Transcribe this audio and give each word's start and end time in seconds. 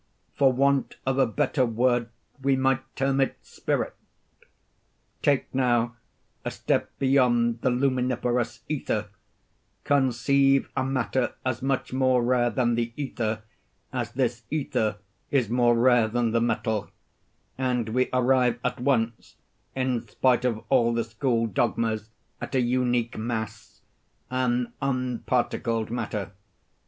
For 0.35 0.51
want 0.51 0.97
of 1.05 1.19
a 1.19 1.27
better 1.27 1.63
word 1.63 2.09
we 2.41 2.55
might 2.55 2.79
term 2.95 3.21
it 3.21 3.37
spirit. 3.43 3.93
Take, 5.21 5.53
now, 5.53 5.95
a 6.43 6.49
step 6.49 6.89
beyond 6.97 7.61
the 7.61 7.69
luminiferous 7.69 8.61
ether—conceive 8.67 10.71
a 10.75 10.83
matter 10.83 11.35
as 11.45 11.61
much 11.61 11.93
more 11.93 12.23
rare 12.23 12.49
than 12.49 12.73
the 12.73 12.91
ether, 12.97 13.43
as 13.93 14.13
this 14.13 14.41
ether 14.49 14.97
is 15.29 15.49
more 15.51 15.77
rare 15.77 16.07
than 16.07 16.31
the 16.31 16.41
metal, 16.41 16.89
and 17.55 17.89
we 17.89 18.09
arrive 18.11 18.57
at 18.63 18.79
once 18.79 19.35
(in 19.75 20.07
spite 20.07 20.45
of 20.45 20.63
all 20.69 20.95
the 20.95 21.03
school 21.03 21.45
dogmas) 21.45 22.09
at 22.41 22.55
a 22.55 22.59
unique 22.61 23.19
mass—an 23.19 24.73
unparticled 24.81 25.91
matter. 25.91 26.31